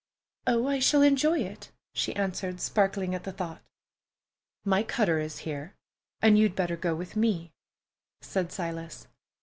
[0.47, 3.61] "Oh, I shall enjoy it," she answered, sparkling at the thought.
[4.65, 5.75] "My cutter is here,
[6.23, 7.51] and you'd better go with me,"
[8.19, 9.07] said Silas.